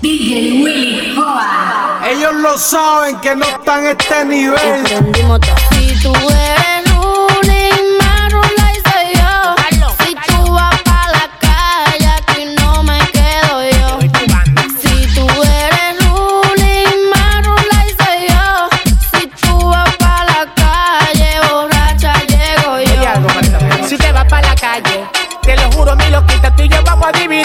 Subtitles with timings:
[0.00, 2.00] DJ Willy Joa.
[2.08, 4.84] Ellos lo saben que no están a este nivel.
[6.02, 6.73] Tú eres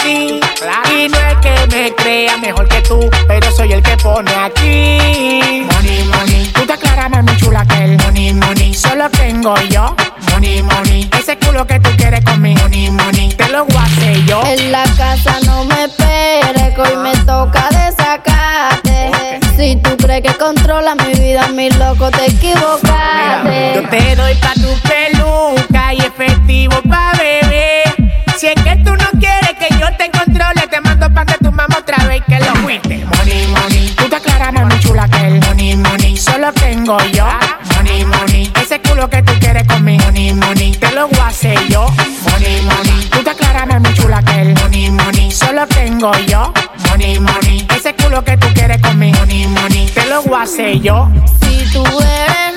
[0.06, 5.66] Y no es que me crea mejor que tú, pero soy el que pone aquí.
[5.72, 9.94] Money, money, tú te aclarame mi chula que el money, money, solo tengo yo.
[10.32, 14.24] Money, money, ese culo que tú quieres conmigo, money, money, te lo voy a hacer
[14.24, 14.42] yo.
[14.46, 19.40] En la casa no me esperes, que hoy me toca desacate.
[19.56, 23.72] Si tú crees que controla mi vida, mi loco, te equivocaste.
[23.74, 27.94] Yo te doy pa' tu peluca y efectivo pa' beber.
[28.38, 28.96] Si es que tú
[30.70, 33.04] te mando pa' que tu mamá otra vez que lo fuiste.
[33.04, 37.26] Money, money, tú te aclarame mi chula que el money, money, solo tengo yo.
[37.76, 41.58] Money, money, ese culo que tú quieres conmigo, money, money, te lo voy a hacer
[41.68, 41.86] yo.
[42.30, 46.52] Money, money, tú te aclarame mi chula que el money, money, solo tengo yo.
[46.88, 50.80] Money, money, ese culo que tú quieres conmigo, money, money, te lo voy a hacer
[50.80, 51.08] yo.
[51.40, 52.49] Si tú eres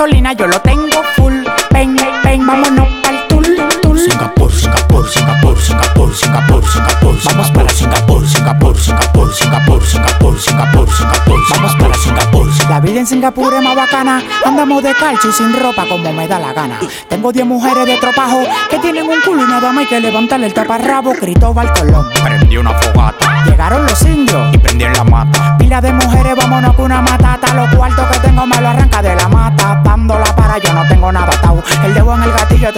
[0.00, 1.44] gasolina yo lo tengo full.
[1.72, 1.94] Ven,
[2.24, 3.44] ven, vámonos al tour,
[3.82, 3.98] tour.
[3.98, 7.16] Singapur, Singapur, Singapur, Singapur, Singapur, Singapur.
[7.24, 11.38] Vamos para Singapur, Singapur, Singapur, Singapur, Singapur, Singapur, Singapur.
[11.50, 12.48] Vamos para Singapur.
[12.70, 14.22] La vida en Singapur es más bacana.
[14.46, 16.78] Andamos de calcio y sin ropa como me da la gana.
[17.08, 18.40] Tengo 10 mujeres de tropajo
[18.70, 21.12] que tienen un culo y nada más hay que levantarle el taparrabo.
[21.12, 22.06] Cristóbal Colón.
[22.24, 24.54] Prendí una fogata Llegaron los indios.
[24.54, 25.58] y prendí en la mata.
[25.58, 27.29] Pila de mujeres, vámonos con una matata.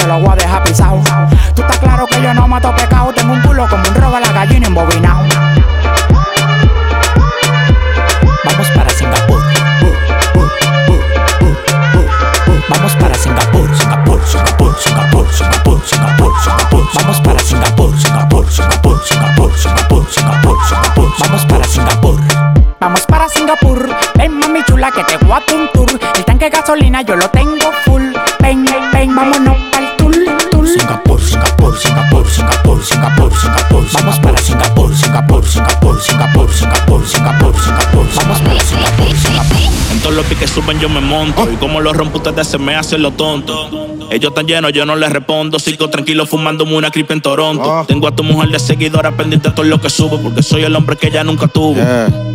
[0.03, 1.22] Te lo voy a dejar pisado.
[40.83, 41.49] Yo me monto.
[41.51, 43.71] Y como los rompo ustedes se me hacen lo tonto
[44.11, 45.61] Ellos están llenos, yo no les respondo.
[45.61, 47.85] Sigo tranquilo fumándome una creep en Toronto.
[47.87, 50.75] Tengo a tu mujer de seguidora pendiente de todo lo que subo Porque soy el
[50.75, 51.77] hombre que ella nunca tuvo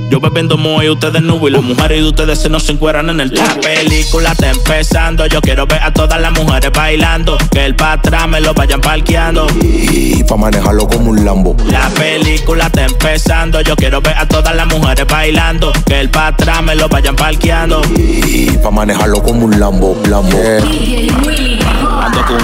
[0.09, 3.19] Yo bebiendo muy y ustedes nubo Y las mujeres de ustedes se nos encueran en
[3.19, 7.65] el tubo La película está empezando Yo quiero ver a todas las mujeres bailando Que
[7.65, 11.55] el pa' atrás me lo vayan parqueando Y pa' manejarlo como un Lambo.
[11.69, 16.27] la película está empezando, yo quiero ver a todas las mujeres bailando, que el pa'
[16.27, 17.81] atrás me lo vayan parqueando.
[17.95, 20.37] Y pa' manejarlo como un Lambo, Lambo.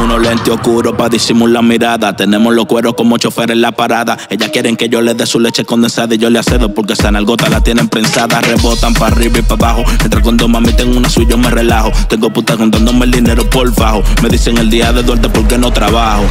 [0.04, 2.16] Unos lentes oscuros para disimular mirada.
[2.16, 4.18] Tenemos los cueros como chofer en la parada.
[4.30, 7.12] Ellas quieren que yo les dé su leche condensada y yo le acedo porque esa
[7.12, 8.42] nalgota la tienen prensada.
[8.42, 9.84] Rebotan para arriba y para abajo.
[10.00, 11.92] Mientras cuando mami tengo una suya me relajo.
[12.10, 14.04] Tengo puta contándome el dinero por bajo.
[14.22, 16.24] Me dicen el día de duerte porque no trabajo.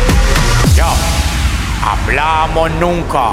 [0.77, 0.89] Ya,
[1.83, 3.33] hablamos nunca.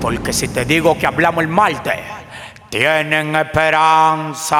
[0.00, 1.94] Porque si te digo que hablamos el martes,
[2.78, 4.58] tienen esperanza.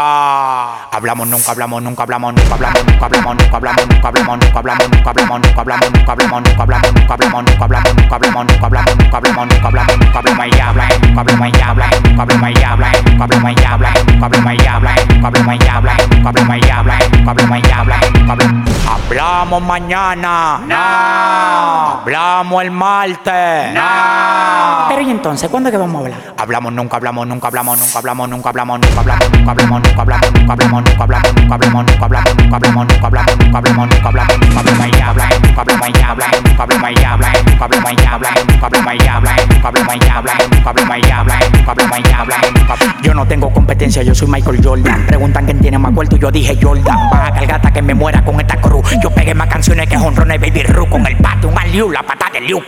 [0.91, 4.89] Hablamos nunca, hablamos nunca, hablamos nunca, hablamos nunca, hablamos nunca, hablamos nunca, hablamos nunca, hablamos
[4.89, 8.97] nunca, hablamos nunca, hablamos nunca, hablamos nunca, hablamos nunca, hablamos nunca, hablamos nunca, hablamos nunca,
[8.97, 12.51] hablamos nunca, hablamos nunca, hablamos nunca, hablamos y hablamos nunca, hablamos y hablamos nunca, hablamos
[12.51, 16.29] y hablamos nunca, hablamos y hablamos nunca, hablamos y hablamos nunca, hablamos y hablamos nunca,
[16.29, 18.77] hablamos y hablamos nunca, hablamos y hablamos nunca, hablamos.
[18.87, 20.61] Hablamos mañana.
[20.67, 22.01] No.
[22.01, 23.75] Hablamos el martes.
[23.75, 24.89] No.
[24.89, 26.35] Pero y entonces, ¿cuándo es que vamos a hablar?
[26.37, 30.03] Hablamos nunca, hablamos nunca, hablamos nunca, hablamos hablamos, nunca hablamos, nunca hablamos, nunca hablamos, nunca
[30.03, 33.89] hablamos, nunca hablamos, nunca hablamos, nunca hablamos, nunca hablamos, nunca hablamos, nunca hablamos, nunca hablamos,
[33.89, 37.65] nunca hablamos, nunca hablamos, ya hablamos, nunca hablamos, ya hablamos, nunca hablamos, ya hablamos, nunca
[37.65, 41.51] hablamos, ya hablamos, nunca hablamos, ya hablamos, nunca hablamos, ya hablamos, nunca hablamos, ya hablamos,
[41.53, 45.07] nunca hablamos, ya hablamos, nunca Yo no tengo competencia, yo soy Michael Jordan.
[45.07, 47.11] Preguntan quién tiene más cuarto yo dije Jordan.
[47.11, 48.87] Baja cargata que me muera con esta cruz.
[49.03, 52.27] Yo pegué más canciones que honrones Baby Ru con el pato, un aliu, la pata
[52.33, 52.63] de Liu.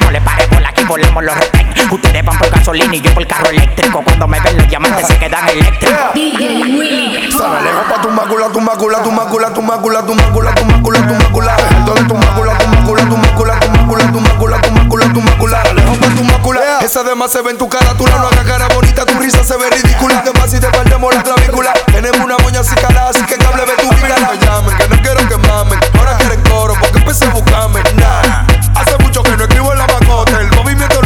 [0.00, 1.92] No le pare por aquí, volvemos los respect.
[1.92, 4.02] Ustedes van por gasolina y yo por carro eléctrico.
[4.02, 6.14] Cuando me ven los diamantes se quedan eléctricos.
[6.14, 10.52] DJ Willy Sale lejos pa' tu mácula, tu mácula, tu mácula, tu mácula, tu mácula,
[10.52, 11.54] tu mácula, tu mácula.
[11.54, 15.20] Alto de tu mácula, tu mácula, tu mácula, tu mácula, tu mácula, tu mácula, tu
[15.20, 15.62] mácula.
[15.74, 16.60] Lejos pa' tu mácula.
[16.82, 19.56] Esa demás se ve en tu cara, tú no hagas cara bonita, tu risa se
[19.56, 20.22] ve ridícula.
[20.24, 21.72] Demás si te perdemos la clavícula.
[21.92, 24.16] Tenemos una moña así calada, así que cable ve tu vida.
[24.18, 25.78] No me llamen, que no quiero que mamen.
[25.96, 27.80] Ahora quieren coro, porque empecé a buscarme.
[27.94, 28.44] Nah.
[28.74, 30.40] Hace mucho que no escribo en la macota.
[30.40, 31.00] El movimiento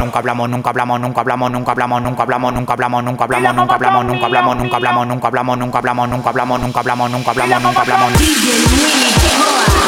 [0.00, 3.74] Nunca hablamos, nunca hablamos, nunca hablamos, nunca hablamos, nunca hablamos, nunca hablamos, nunca hablamos, nunca
[3.76, 7.62] hablamos, nunca hablamos, nunca hablamos, nunca hablamos, nunca hablamos, nunca hablamos, nunca hablamos, nunca hablamos,
[7.62, 9.79] nunca hablamos.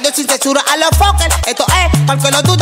[0.00, 1.34] Dios sin censura a los fuckers.
[1.46, 2.55] Esto es, porque lo dudo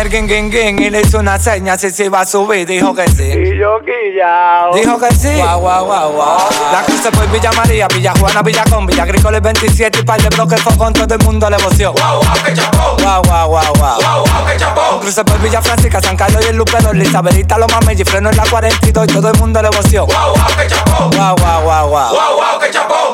[0.00, 3.24] el ging y le hice una seña si se iba a subir, dijo que sí.
[3.24, 4.74] Y yo quillao.
[4.74, 5.34] Dijo que sí.
[5.36, 6.38] Guau, guau, guau, guau.
[6.72, 10.20] La cruce por Villa María, Villa Juana, Villa Con, Villa Agrícola el 27 y par
[10.22, 11.92] de bloques fue con todo el mundo le voció.
[11.92, 12.96] Guau, guau, que chapó.
[13.02, 14.00] Guau, guau, guau, guau.
[14.00, 15.00] Guau, guau, que chapó.
[15.00, 18.36] Cruce por Villa Francisca, San Carlos y el Lupedo, Isabelita, los mames y freno en
[18.36, 20.06] la 42 y todo el mundo le voció.
[20.06, 21.10] Guau, guau, que chapó.
[21.14, 22.14] Guau, guau, guau, guau.
[22.14, 23.12] Guau, guau, que chapó.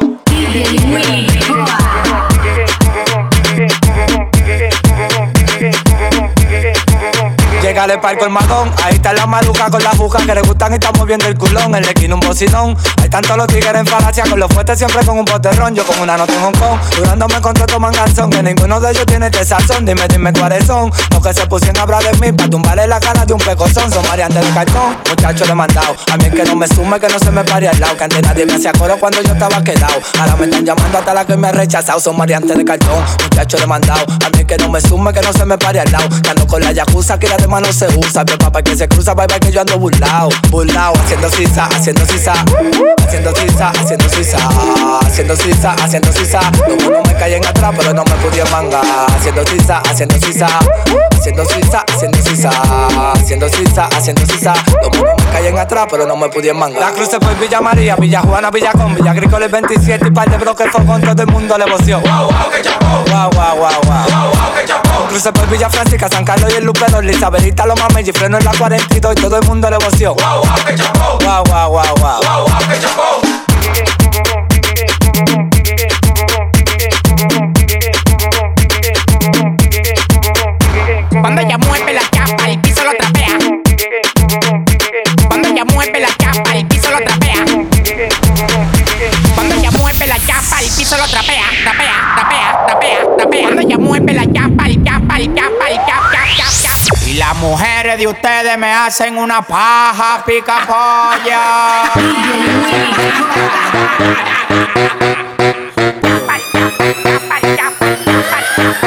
[7.77, 10.35] DJ Willy Llega al parco el magón, ahí está la maluca con la juca que
[10.35, 11.75] le gustan y está moviendo el culón.
[11.75, 15.19] El esquina un bocinón, hay tantos los tigres en falacia con los fuertes siempre con
[15.19, 15.75] un boterrón.
[15.75, 18.31] Yo con una nota en Hong Kong, durándome con todo manganzón.
[18.31, 19.45] Que ninguno de ellos tiene este
[19.83, 20.91] dime, dime cuáles son.
[21.11, 23.93] Los que se pusieron a hablar de mí para tumbarle la cara de un pecozón.
[23.93, 25.97] Son variantes del cartón, muchachos le he mandado.
[26.11, 27.95] A mí que no me sume, que no se me pare al lado.
[27.95, 30.01] Que antes nadie me hacía coro cuando yo estaba quedado.
[30.19, 32.01] Ahora me están llamando hasta la que me ha rechazado.
[32.01, 34.07] Son variantes de cartón, muchachos le he mandado.
[34.25, 36.09] A mí que no me sume, que no se me pare al lado.
[36.23, 38.25] Que ando con la yakuza, que la demás no se usa.
[38.25, 40.29] Pero papá que se cruza, bye bye que yo ando burlao.
[40.51, 42.33] Burlao, haciendo sisa, haciendo sisa.
[43.05, 44.39] Haciendo sisa, haciendo sisa.
[45.03, 46.41] Haciendo sisa, haciendo sisa.
[46.69, 48.85] Los monos me caen atrás, pero no me pudieron mangar.
[49.09, 50.47] Haciendo sisa, haciendo sisa.
[51.19, 52.51] Haciendo sisa, haciendo sisa.
[53.15, 54.55] Haciendo sisa, haciendo sisa.
[54.83, 56.81] Los monos me caen atrás, pero no me pudieron mangar.
[56.81, 60.31] La cruce por Villa María, Villa Juana, Villa Con, Villa Agrícola el 27 y par
[60.31, 62.01] de bloques con todo el mundo le voció.
[62.01, 62.87] Guau, guau, que chapó.
[63.11, 64.07] Guau, guau, guau, guau.
[64.09, 64.86] Guau, guau, que.
[65.09, 68.45] Cruce por Villa Francisca, San Carlos y el Lupedo, Isabelita, los mames y freno en
[68.45, 70.15] la 42 y todo el mundo le voció.
[70.67, 71.19] Que chapó.
[71.23, 71.97] Guau, guau, guau.
[71.97, 73.26] Guau, guau, que chapó.
[97.97, 101.93] Mujeres de ustedes me hacen una paja pica polla.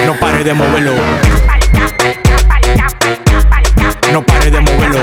[0.05, 0.93] No pare de moverlo.
[4.11, 4.99] No pare de moverlo.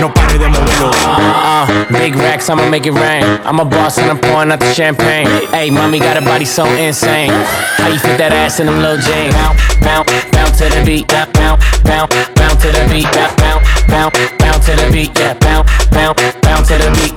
[0.00, 0.90] No pare de moverlo.
[0.90, 3.24] Uh, big racks, I'ma make it rain.
[3.44, 5.26] I'm a boss and I'm pouring out the champagne.
[5.50, 7.30] Hey, mommy got a body so insane.
[7.76, 9.34] How you fit that ass in them little jeans?
[9.34, 11.08] Bounce, bounce, bounce to the beat.
[11.08, 13.08] Bounce, bounce, bounce to the beat.
[13.40, 15.32] Bounce, bounce, bounce to the beat, yeah.
[15.40, 17.16] Bounce, bounce, bounce to the beat.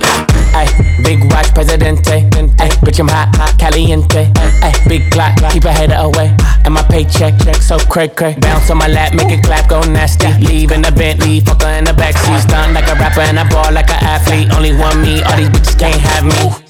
[0.56, 0.64] Ay,
[1.04, 2.24] big watch, presidente.
[2.58, 4.32] Ay, bitch, I'm hot, hot, caliente.
[4.64, 6.34] Ay, big clock, keep a hater away.
[6.64, 8.34] And my paycheck, check so cray cray.
[8.40, 10.32] Bounce on my lap, make it clap, go nasty.
[10.40, 12.48] Leave in the Bentley, fucker in the backseat.
[12.48, 14.50] Stunt like a rapper and I ball like an athlete.
[14.54, 16.63] Only one me, all these bitches can't have me.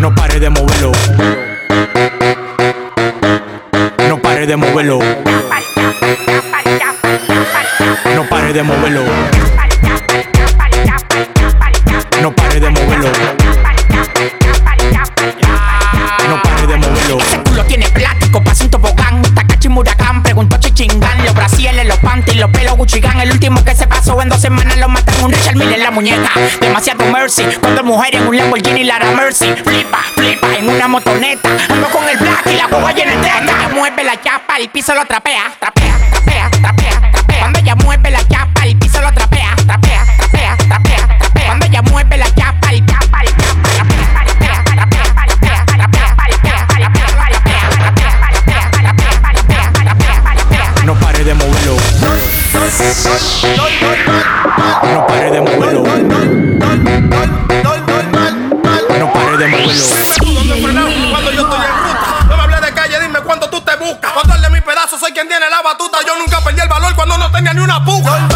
[0.00, 0.92] No pare de moverlo.
[4.08, 4.98] No pare de moverlo.
[8.14, 9.35] No pare de moverlo.
[25.54, 30.54] Mille en la muñeca, demasiado mercy, cuando mujer en un Lamborghini Lara Mercy, flipa, flipa
[30.54, 34.20] en una motoneta, ando con el black y la boba llena de teta, mueve la
[34.20, 36.85] chapa, el piso lo trapea, trapea, trapea, trapea,
[67.84, 68.35] vagabundo.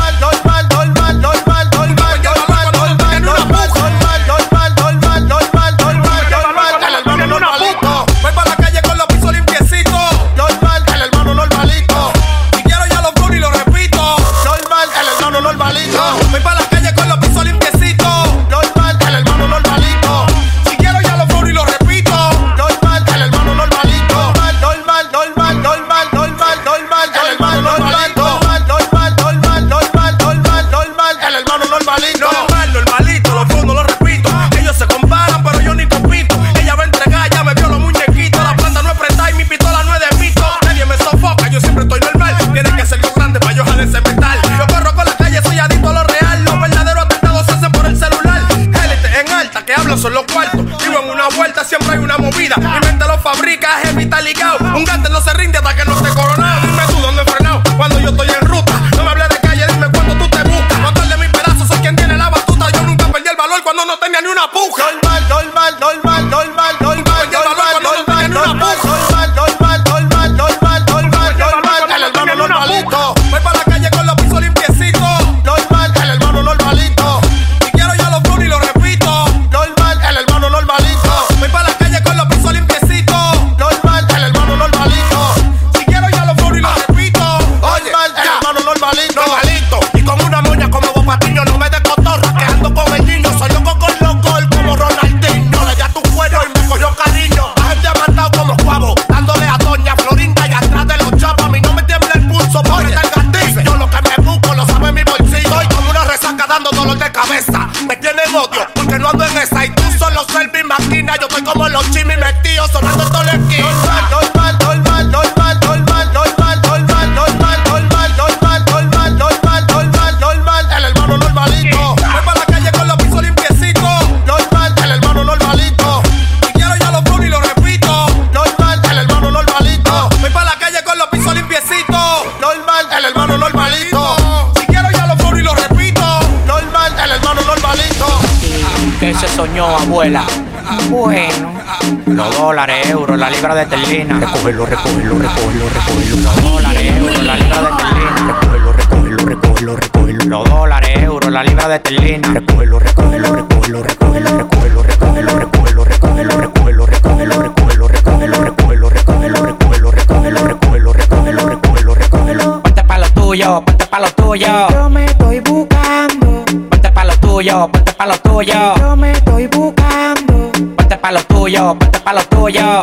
[143.20, 144.18] La libra de terlina.
[144.18, 146.16] Recógelo, recógelo, recógelo, recógelo.
[146.16, 148.26] Los dólares, euros, la libra de terlina.
[148.26, 150.24] Recógelo, recógelo, recógelo, recógelo.
[150.24, 152.28] Los dólares, euros, la libra de terlina.
[152.32, 159.90] Recógelo, recógelo, recógelo, recógelo, recógelo, recógelo, recógelo, recógelo, recógelo, recógelo, recógelo, recógelo, recógelo, recógelo, recógelo,
[159.92, 162.62] recógelo, recógelo, recógelo, recógelo, recógelo.
[162.62, 164.68] Ponte pa' lo tuyo, ponte pa' lo tuyo.
[164.70, 168.74] Yo me estoy buscando, Ponte pa' lo tuyo, ponte pa' lo tuyo.
[168.76, 170.50] yo me estoy buscando.
[170.76, 172.80] Ponte pa' lo tuyo, ponte pa' lo tuyo.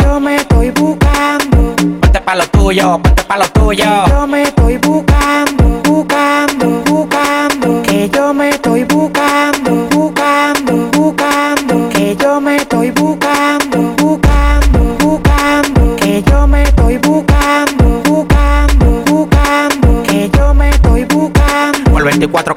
[2.68, 4.07] Tuyo, ponte pa' lo tuyo.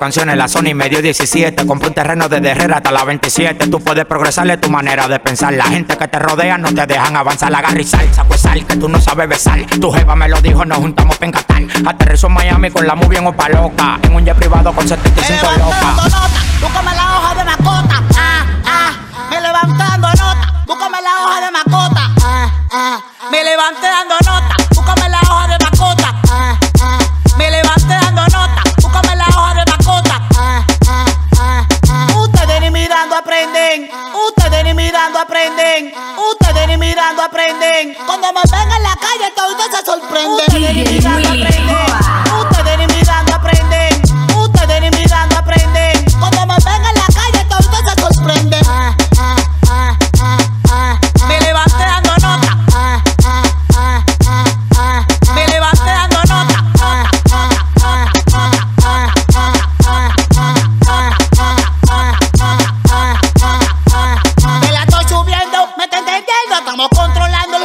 [0.01, 1.67] Canciones, la Sony me dio 17.
[1.67, 3.69] Compré un terreno desde Herrera hasta la 27.
[3.69, 5.53] Tú puedes progresarle tu manera de pensar.
[5.53, 7.55] La gente que te rodea no te dejan avanzar.
[7.55, 9.61] Agarra y sal, saco sal, que tú no sabes besar.
[9.67, 11.63] Tu jeva me lo dijo, nos juntamos pa' encatar.
[11.87, 14.01] Aterrizó en Miami con la movie en Opa Loca.
[14.03, 16.13] En un jet privado con 75 levantando locas.
[16.13, 18.03] nota, búscame la hoja de macota.
[18.17, 18.93] Ah, ah,
[19.31, 22.11] me levantando nota, búscame la hoja de macota.
[22.23, 24.20] Ah, ah, me levanté dando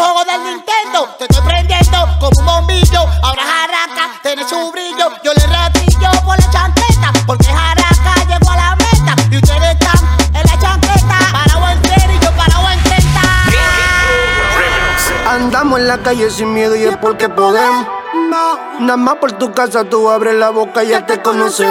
[0.05, 1.15] juego del Nintendo.
[1.17, 3.01] Te estoy prendiendo como un bombillo.
[3.23, 5.09] Ahora Jaraca tiene su brillo.
[5.23, 7.11] Yo le ratillo por la chancleta.
[7.25, 9.15] Porque Jaraca llegó a la meta.
[9.31, 9.99] Y ustedes están
[10.33, 11.17] en la chancleta.
[11.31, 12.79] Para buen y yo para buen
[15.27, 17.87] Andamos en la calle sin miedo y es porque podemos.
[18.79, 21.69] Nada más por tu casa tú abres la boca y ya te conocen.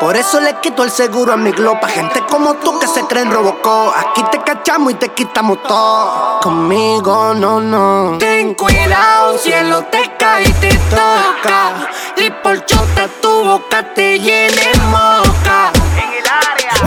[0.00, 1.88] Por eso le quito el seguro a mi glopa.
[1.88, 3.92] Gente como tú que se creen Robocop.
[3.96, 6.38] Aquí te cachamos y te quitamos todo.
[6.40, 8.16] Conmigo no, no.
[8.18, 11.90] Ten cuidado, cielo te cae y te toca.
[12.16, 15.37] Y por chota tu boca te llene moca.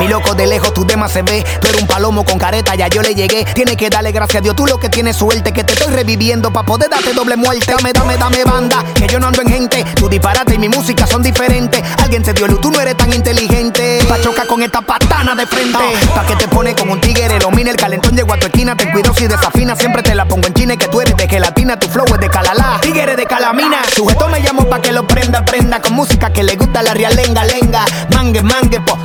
[0.02, 1.46] Mi loco de lejos, tu demás se ve.
[1.62, 3.46] Tú eres un palomo con careta, ya yo le llegué.
[3.54, 5.54] Tienes que darle gracias a Dios, tú lo que tienes suerte.
[5.54, 7.72] Que te estoy reviviendo pa' poder darte doble muerte.
[7.72, 9.84] Dame, dame, dame banda, que yo no ando en gente.
[9.96, 11.84] Tu disparate y mi música son diferentes.
[12.02, 14.00] Alguien te dio luz, tú no eres tan inteligente.
[14.10, 15.78] Pa' chocar con esta patana de frente.
[16.16, 18.76] Pa' que te pone como un tigre, domina el calentón, llego a tu esquina.
[18.76, 20.78] Ten cuidado si desafina, siempre te la pongo en china.
[20.78, 22.80] Que tú eres de gelatina, tu flow es de calalá.
[22.82, 25.80] Tigre de calamina, sujeto me llamo pa' que lo prenda, prenda.
[25.80, 27.86] Con música que le gusta la real lenga, lenga.
[28.10, 28.98] Mangue, mangue, po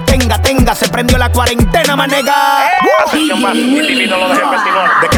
[0.77, 2.35] se prendió la cuarentena, manega.
[3.07, 3.41] Atención,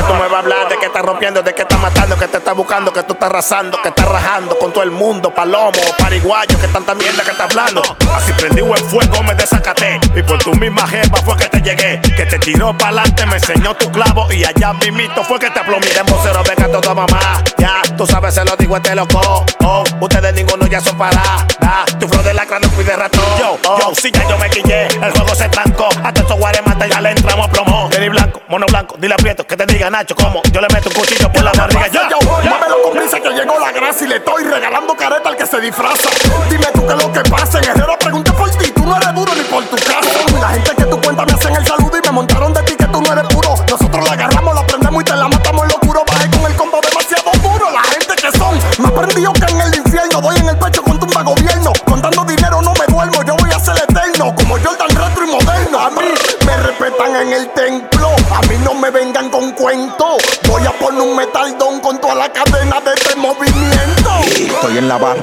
[0.08, 2.38] tú me vas a hablar, de que estás rompiendo, de que estás matando, que te
[2.38, 6.58] estás buscando, que tú estás arrasando, que estás rajando con todo el mundo, palomo, pariguayo,
[6.58, 7.82] que tanta mierda que estás hablando.
[8.14, 10.00] Así prendí el fuego, me desacaté.
[10.14, 12.00] Y por tu misma jeva fue que te llegué.
[12.00, 14.32] Que te tiró pa'lante, me enseñó tu clavo.
[14.32, 15.86] Y allá mismito fue que te aplomé.
[15.86, 17.42] De vocero, venga todo mamá.
[17.58, 19.44] Ya, tú sabes, se lo digo este loco.
[19.64, 21.22] Oh, ustedes ninguno ya son para.
[21.60, 23.24] Da, tu flow de lacra no fui de ratón.
[23.38, 24.86] Yo, yo, sí, ya yo me quillé.
[24.86, 25.88] El juego se estancó.
[26.02, 27.67] Hasta estos mata ya le entramos a plomo.
[28.06, 31.32] Blanco, mono blanco, dile aprieto que te diga Nacho como yo le meto un cuchillo
[31.32, 31.88] por la barriga.
[31.88, 35.36] Yo, yo, Muévelo con prisa que llegó la gracia y le estoy regalando careta al
[35.36, 36.08] que se disfraza.
[36.48, 37.58] Dime tú qué es lo que pasa.
[37.58, 40.38] En Herrera pregunté por ti, tú no eres duro ni por tu casa.
[40.40, 42.86] La gente que tú cuentas me hacen el saludo y me montaron de ti que
[42.86, 43.54] tú no eres puro.
[43.68, 45.67] Nosotros la agarramos, la prendemos y te la matamos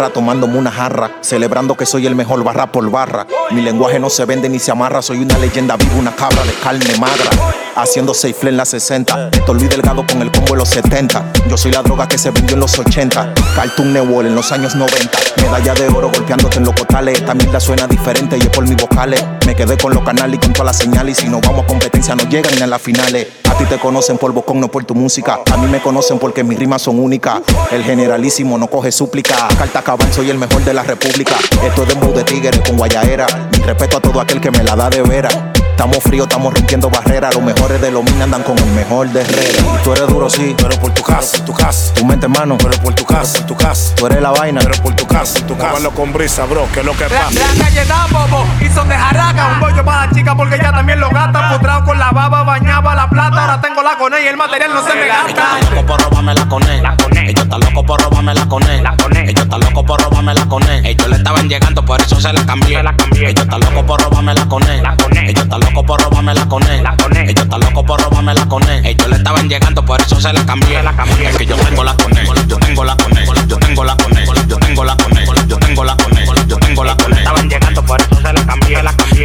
[0.10, 3.26] tomándome una jarra, celebrando que soy el mejor barra por barra.
[3.52, 6.54] Mi lenguaje no se vende ni se amarra, soy una leyenda viva, una cabra de
[6.54, 7.64] carne magra.
[7.76, 11.34] Haciendo safe en las 60, Héctor Luis Delgado con el combo en los 70.
[11.50, 14.76] Yo soy la droga que se vendió en los 80, Cartoon Network en los años
[14.76, 15.20] 90.
[15.42, 18.78] Medalla de oro golpeándote en los cotales, esta mierda suena diferente y es por mis
[18.78, 19.22] vocales.
[19.46, 21.68] Me quedé con los canales y con todas las señales, y si no vamos a
[21.68, 23.28] competencia no llegan ni a las finales.
[23.50, 25.40] A ti te conocen por bocón, no por tu música.
[25.52, 27.42] A mí me conocen porque mis rimas son únicas.
[27.72, 29.36] El generalísimo no coge súplica.
[29.58, 31.36] Carta cabal, soy el mejor de la república.
[31.62, 33.28] Esto es de de tigre con guayaera.
[33.52, 35.55] Mi respeto a todo aquel que me la da de vera.
[35.76, 37.36] Estamos fríos, estamos rompiendo barreras.
[37.36, 39.60] Los mejores de los minas andan con el mejor de Herrera.
[39.60, 41.94] Y tú eres duro, sí, pero por tu casa, tu casa.
[41.94, 43.94] Tu mente, mano, pero por tu casa, tu casa.
[43.96, 45.72] Tú eres la vaina, pero por tu casa, tu casa.
[45.72, 47.40] Háblalo con brisa, bro, que es lo que La, pasa.
[47.58, 49.48] la calle da bobo y son de jaraca.
[49.56, 51.58] Un bollo para la chica porque ella también lo gasta.
[51.58, 53.42] Putrado con la baba, bañaba la plata.
[53.42, 55.60] Ahora tengo la con ella y el material no se me gasta.
[55.76, 56.86] loco por robarme la con él.
[57.28, 58.86] Ellos están locos por robarme la con él.
[59.28, 60.86] Ellos están locos por robarme la con él.
[60.86, 62.80] Ellos le estaban llegando, por eso se la cambié.
[62.80, 64.82] Ellos están locos por robarme la coné.
[65.28, 66.82] Ellos están locos por robarme la coné.
[67.23, 68.89] Ellos están locos por robarme la coné.
[68.89, 70.80] Ellos le estaban llegando, por eso se la cambié.
[71.23, 72.23] Es que yo tengo la coné.
[72.47, 73.25] Yo tengo la coné.
[73.47, 74.25] Yo tengo la coné.
[74.47, 75.25] Yo tengo la coné.
[75.47, 76.25] Yo tengo la coné.
[76.47, 77.17] Yo tengo la coné.
[77.17, 78.78] Estaban llegando, por eso se la cambié.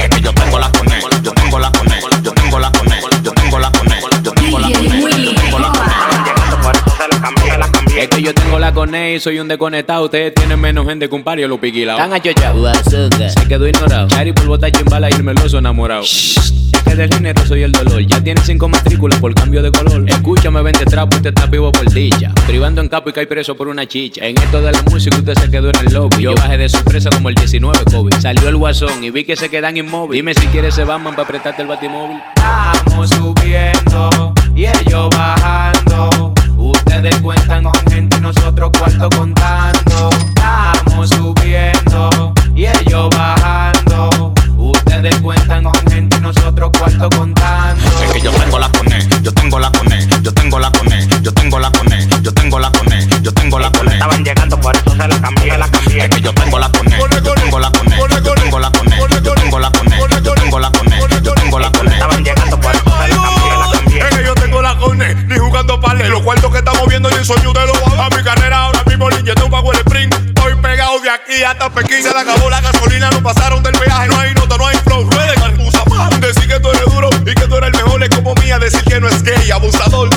[0.02, 1.00] Es que yo tengo la coné.
[1.22, 2.00] Yo tengo la coné.
[2.22, 3.00] Yo tengo la coné.
[3.22, 4.00] Yo tengo la coné.
[4.22, 4.99] Yo tengo la coné.
[7.96, 10.04] Es que yo tengo la cone y soy un desconectado.
[10.04, 11.98] Ustedes tienen menos gente que un par y yo lo piquilao.
[11.98, 12.78] Están achochados.
[13.34, 14.08] Se quedó ignorado.
[14.08, 16.02] Chari por bota chimbala y el meloso enamorado.
[16.02, 16.52] Es
[16.86, 18.00] que del género soy el dolor.
[18.06, 20.04] Ya tiene cinco matrículas por cambio de color.
[20.08, 22.32] Escúchame, vende trapo, usted está vivo por dicha.
[22.46, 24.24] Privando en capo y cae preso por una chicha.
[24.24, 26.22] En esto de la música usted se quedó en el lobby.
[26.22, 28.14] Yo bajé de sorpresa como el 19 COVID.
[28.14, 30.18] Salió el guasón y vi que se quedan inmóviles.
[30.18, 32.18] Dime si quieres ese Batman para apretarte el batimóvil.
[32.72, 36.29] Estamos subiendo y ellos bajando.
[36.90, 40.10] Ustedes cuentan con gente y nosotros cuarto contando.
[40.34, 44.34] Estamos subiendo y ellos bajando.
[44.56, 47.88] Ustedes cuentan con gente y nosotros cuarto contando.
[48.02, 51.32] Es que yo tengo la coné, yo tengo la coné, yo tengo la coné, yo
[51.32, 53.92] tengo la coné, yo tengo la coné, yo tengo la coné.
[53.92, 56.04] Estaban llegando, por eso se la cambié, la cambié.
[56.04, 57.96] Es que yo tengo la coné, yo tengo la coné,
[67.20, 70.14] en sueño de lo a mi carrera ahora mismo yo pago el sprint.
[70.14, 72.02] Estoy pegado de aquí hasta Pekín.
[72.02, 74.08] Se le acabó la gasolina, no pasaron del peaje.
[74.08, 75.08] No hay nota, no hay flow.
[75.10, 76.20] Ruede excusa más.
[76.20, 78.58] Decir que tú eres duro y que tú eres el mejor es como mía.
[78.58, 80.09] Decir que no es gay, abusador.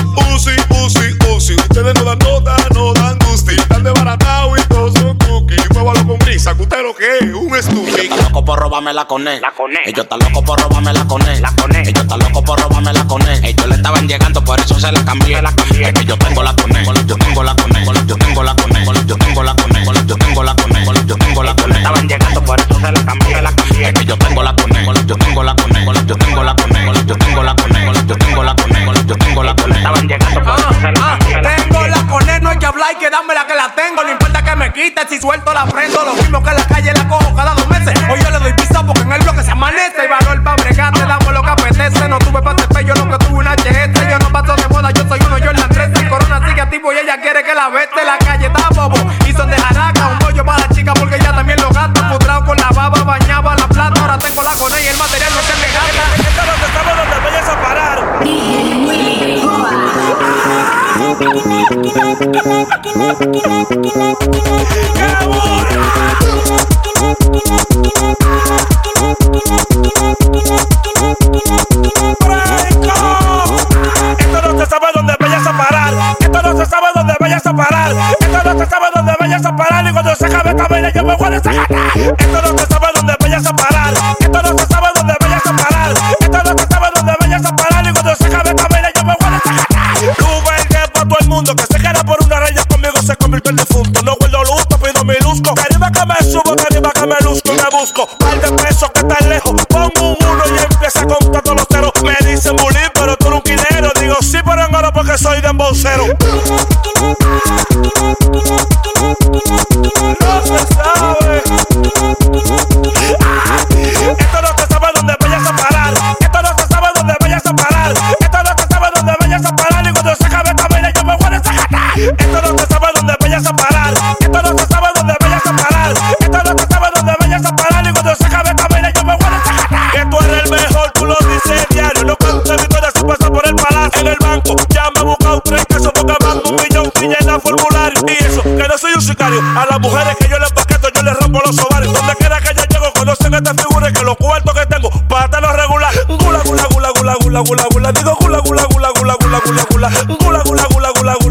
[8.74, 9.40] Robarme la coné.
[9.40, 9.78] La coné.
[9.84, 11.40] Ellos están locos por robarme la coné.
[11.40, 11.82] La coné.
[11.82, 13.48] Ellos están locos por robarme la coné.
[13.48, 15.40] Ellos le estaban llegando, por eso se la cambié.
[15.40, 15.88] La cambié.
[15.88, 16.84] Es que yo tengo la coné.
[17.06, 17.84] Yo tengo la coné.
[17.84, 18.84] Yo tengo la coné.
[19.06, 19.84] Yo tengo la coné.
[19.86, 20.84] Yo tengo la coné.
[21.06, 21.76] Yo tengo la coné.
[21.76, 23.42] Estaban llegando, por eso se la cambié.
[23.42, 23.88] La cambié.
[23.88, 24.84] Es que yo tengo la coné.
[25.06, 25.84] Yo tengo la coné.
[26.06, 27.06] Yo tengo la coné.
[27.06, 27.84] Yo tengo la coné.
[27.86, 29.06] Yo tengo la coné.
[29.06, 29.76] Yo tengo la coné.
[29.76, 31.42] Estaban llegando, por eso se la cambié.
[31.42, 34.02] Tengo la coné, no hay que hablar y que dame la que la tengo.
[34.02, 36.04] No importa que me quite, si suelto la prendo.
[36.04, 37.94] Lo mismo que en la calle la cojo cada dos meses.
[38.10, 38.38] Hoy yo le
[38.84, 40.04] porque en el bloque se amanece.
[40.04, 42.08] Y valor pa' bregar, te damos lo que apetece.
[42.08, 44.08] No tuve pa' yo lo que tuve una HS.
[44.08, 46.08] Yo no paso de moda, yo soy uno, yo la 13.
[46.08, 48.04] Corona sigue activo y ella quiere que la vete.
[48.04, 50.08] La calle está bobo y son de jaraca.
[50.08, 52.10] Un bollo para la chica porque ella también lo gasta.
[52.10, 54.00] Putrao con la baba, bañaba la plata.
[54.00, 56.02] Ahora tengo la coné y el material no se me gasta.
[56.16, 58.04] Esto es lo que estamos donde vayas a parar.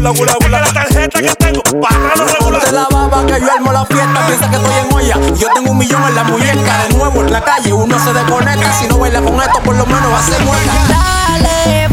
[0.04, 2.62] La tarjeta que tengo, para lo regular.
[2.62, 5.34] de la baba que yo armo la fiesta, piensa que estoy en olla.
[5.34, 8.70] Yo tengo un millón en la muñeca, de nuevo en la calle, uno se desconecta.
[8.74, 10.72] Si no baila con esto, por lo menos va a ser muerta.
[10.88, 11.83] Dale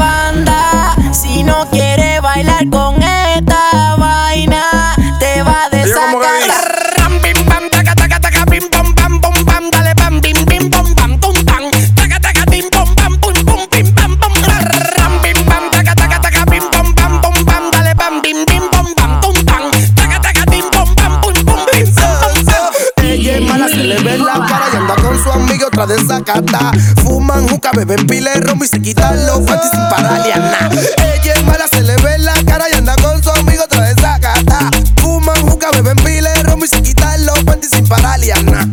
[27.04, 30.70] Fuman, juca, beben pila de romo y se quitan los panties sin pararle a.
[31.14, 33.98] Ella es mala, se le ve la cara y anda con su amigo otra vez
[34.04, 34.72] a cata.
[35.02, 38.66] Fuman, juca, beben pila de romo y se quitan los panties sin pararle a nada.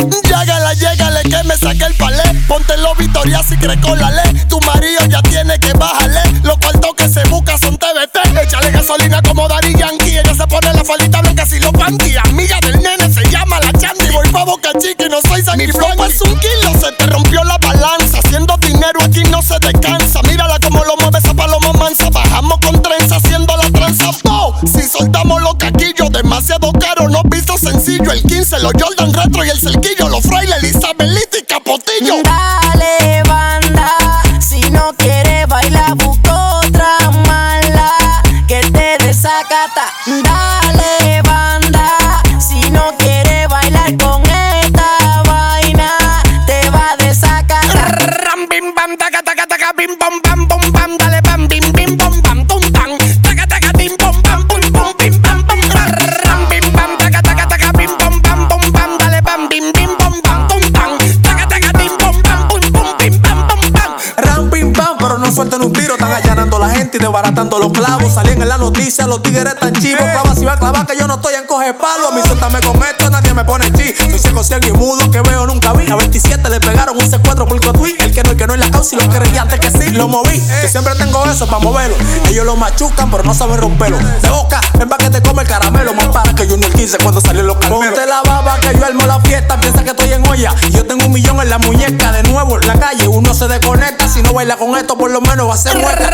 [0.78, 2.22] Llégale, que me saque el palé.
[2.46, 4.27] Ponte los Victoria si crees con la ley.
[28.58, 28.68] Sencillo.
[28.68, 30.08] El 15, los Jordan Retro y el cerquillo.
[30.08, 32.22] Los frailes, Elizabeth y Capotillo.
[32.22, 33.96] Dale, banda,
[34.40, 37.92] si no quiere bailar, busca otra mala
[38.46, 39.92] que te desacata.
[40.06, 40.37] Dale,
[66.98, 68.12] y desbaratando los clavos.
[68.12, 70.02] Salían en la noticia, los tigres tan chivos.
[70.02, 72.08] Clava si va a clavar que yo no estoy en coge palo.
[72.08, 73.94] A mí suéltame con esto, nadie me pone chi.
[73.94, 75.90] Soy seco, ciego y mudo que veo nunca vi.
[75.90, 77.96] A 27 le pegaron un C4 por cotui.
[78.38, 79.90] Que no, es la causa y lo creía antes que sí.
[79.90, 81.96] Lo moví, que siempre tengo eso para moverlo.
[82.28, 83.98] Ellos lo machucan, pero no saben romperlo.
[83.98, 85.92] De boca, ven pa' que te come el caramelo.
[85.92, 87.94] Más para que yo no 15 cuando salió los caramelos.
[87.94, 89.60] Ponte la baba que yo armo la fiesta.
[89.60, 90.54] Piensa que estoy en olla.
[90.70, 92.12] Yo tengo un millón en la muñeca.
[92.12, 94.08] De nuevo en la calle, uno se desconecta.
[94.08, 96.04] Si no baila con esto, por lo menos va a ser muerta.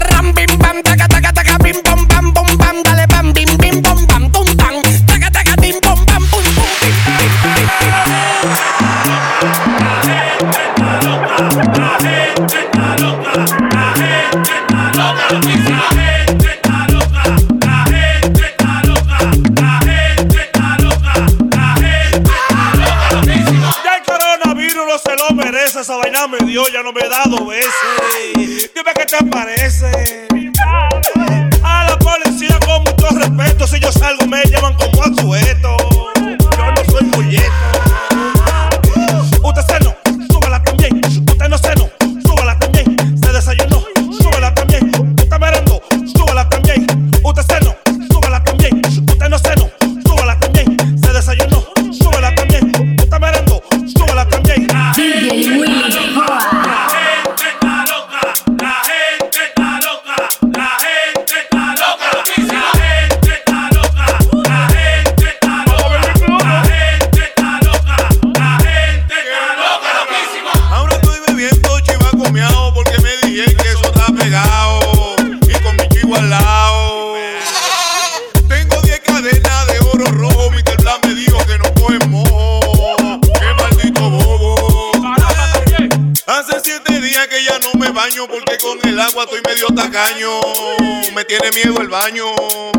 [91.94, 92.26] Baño.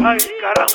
[0.03, 0.74] Ay, caramba.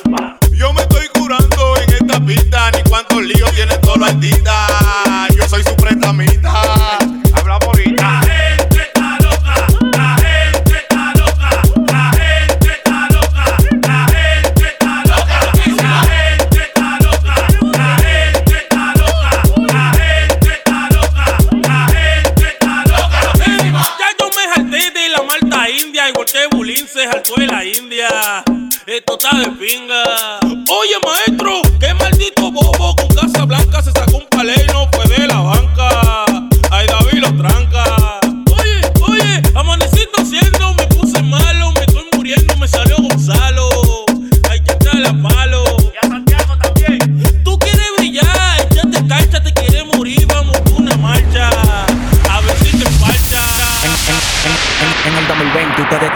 [26.27, 28.45] Que Bulín se jaltó de la India.
[28.87, 30.03] Esto está de pinga.
[30.43, 35.07] Oye, maestro, qué maldito bobo con Casa Blanca se sacó un palé y no fue
[35.17, 35.80] de la banca.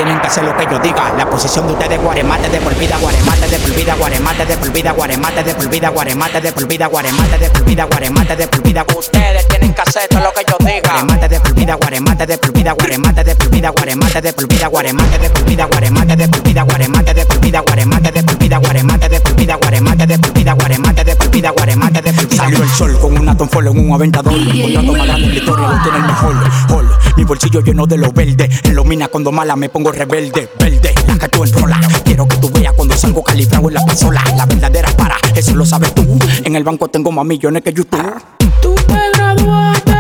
[0.05, 1.15] Tienen que hacer lo que yo diga.
[1.17, 4.73] La posición de ustedes guaremate de por vida, guaremate de por vida, guaremate de por
[4.73, 8.49] vida, guaremate de por vida, guaremate de por vida, guaremate de por vida, guaremate de
[8.49, 8.87] por vida.
[8.99, 10.93] Ustedes tienen que hacer todo lo que yo diga.
[10.93, 14.47] Guaremate de por vida, guaremate de por vida, guaremate de por vida, guaremate de por
[14.47, 18.23] vida, guaremate de por vida, guaremate de por vida, guaremate de por vida, guaremate de
[18.23, 22.03] por vida, guaremate de por vida, guaremate de por vida, guaremate de por vida, guaremate
[22.03, 22.43] de por vida.
[22.43, 24.35] Salió el sol con un Atom Follow en un aventador.
[24.35, 26.35] Contrato más grande en la historia lo tiene el mejor.
[26.69, 27.04] Hall.
[27.17, 28.49] Mi bolsillo lleno de lo verde.
[28.65, 28.75] En
[29.09, 30.49] cuando mala me pongo rebelde.
[30.59, 31.81] Verde, la que tú enrola.
[32.05, 34.23] Quiero que tú veas cuando salgo calibrado en la pasola.
[34.37, 36.19] La verdadera para, eso lo sabes tú.
[36.45, 38.23] En el banco tengo más millones que YouTube.
[38.61, 39.94] Tú te graduaste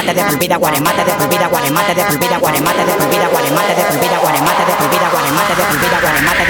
[0.00, 3.10] guaremate de por vida, guaremate de por vida, guaremate de por vida, guaremate de por
[3.10, 6.40] vida, de por vida, guaremate de por vida, de por vida, de por vida, guaremate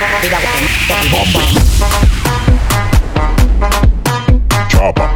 [4.69, 5.11] Chapa.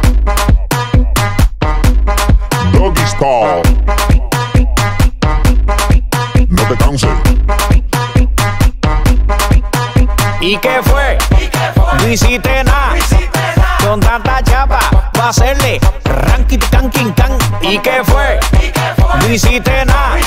[2.73, 3.61] Doggy Style.
[6.49, 7.09] No te canses.
[10.41, 11.17] ¿Y qué fue?
[12.11, 12.95] Hiciste nada.
[13.79, 14.79] Con tanta chapa,
[15.17, 17.37] va a hacerle ranking can king can.
[17.61, 18.14] ¿Y qué fue?
[19.35, 20.17] hiciste nada.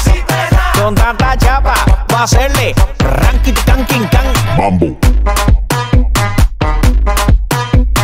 [0.76, 1.74] No Con tanta chapa,
[2.12, 4.26] va a hacerle ranking, tanking, can.
[4.56, 4.96] Mambo.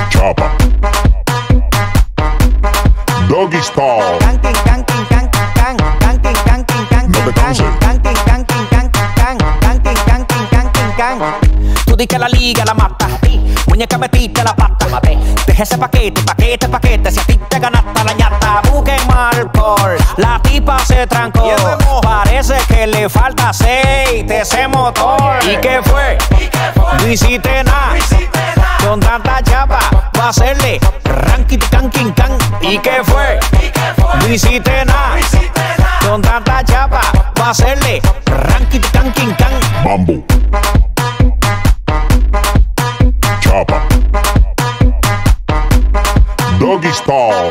[0.08, 0.50] Chapa.
[3.28, 4.18] Doggy Style.
[4.18, 5.76] Tanking, tanking, tanking, can.
[5.76, 7.12] Tanking, tanking, tanking, can.
[7.12, 9.38] Tanking, tanking, tanking, can.
[9.60, 11.18] Tanking, tanking, tanking, can.
[11.84, 13.08] Tú di que la liga la mata.
[13.66, 14.86] Muñeca metiste la pata.
[15.46, 17.10] Deje ese paquete, paquete, paquete.
[17.10, 18.33] Si a ti te ganaste la ñata.
[20.16, 21.56] La tipa se trancó.
[22.02, 25.38] Parece que le falta aceite ese motor.
[25.42, 26.18] ¿Y qué fue?
[26.98, 27.94] No hiciste nada.
[28.86, 29.80] Con tanta chapa,
[30.18, 32.36] va a hacerle ranking can king can.
[32.60, 33.40] ¿Y qué fue?
[34.20, 35.16] No hiciste nada.
[36.06, 37.00] Con tanta chapa,
[37.40, 39.52] va a hacerle ranking can king can.
[39.82, 40.24] Mambo.
[43.40, 43.82] Chapa.
[46.58, 47.50] Doggy Style.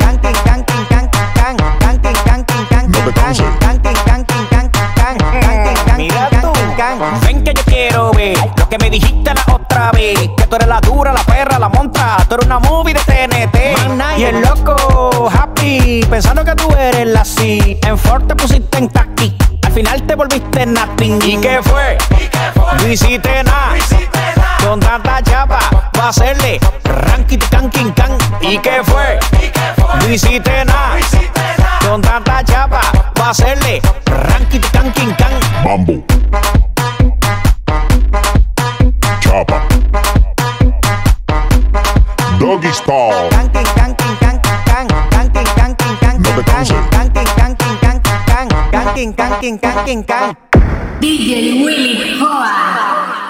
[10.54, 12.18] Tú eres la dura, la perra, la montra.
[12.30, 14.20] Tú eres una movie de TNT.
[14.20, 17.80] Y el loco, happy, pensando que tú eres la C.
[17.82, 19.36] En Ford te pusiste en taqui.
[19.64, 21.20] Al final te volviste nothing.
[21.24, 21.98] ¿Y qué fue?
[22.78, 23.74] No hiciste nada.
[24.64, 25.60] Con tanta chapa,
[25.98, 28.16] va a hacerle ranking can king can.
[28.42, 29.20] ¿Y qué fue?
[30.02, 30.98] No hiciste nada.
[31.88, 32.82] Con tanta chapa,
[33.20, 35.34] va a hacerle ranking can king can.
[35.64, 36.63] Mambo.
[42.74, 43.30] Doggy Style.
[43.30, 44.14] No te canses.
[51.00, 53.23] DJ Willy Joa.